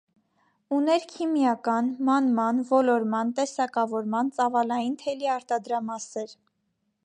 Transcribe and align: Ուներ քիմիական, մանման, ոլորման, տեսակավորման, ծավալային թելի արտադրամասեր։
Ուներ 0.77 1.03
քիմիական, 1.09 1.91
մանման, 2.07 2.63
ոլորման, 2.71 3.35
տեսակավորման, 3.41 4.35
ծավալային 4.41 4.99
թելի 5.03 5.33
արտադրամասեր։ 5.37 6.39